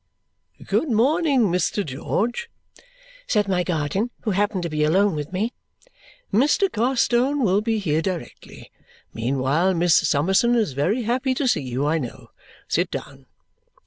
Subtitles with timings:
[0.65, 1.85] "Good morning, Mr.
[1.85, 2.49] George,"
[3.27, 5.53] said my guardian, who happened to be alone with me.
[6.33, 6.71] "Mr.
[6.71, 8.71] Carstone will be here directly.
[9.13, 12.31] Meanwhile, Miss Summerson is very happy to see you, I know.
[12.67, 13.27] Sit down."